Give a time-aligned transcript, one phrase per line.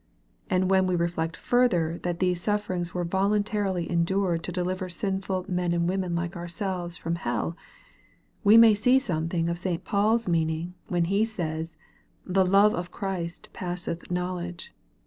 [0.49, 5.73] And when we reflect further that these sufferings were voluntarily endured to deliver sinful men
[5.73, 7.55] and women like ourselves from hell,
[8.43, 9.83] we may see something of St.
[9.85, 11.75] Paul's meaning when he says,"
[12.35, 14.73] The love of Christ passeth knowledge."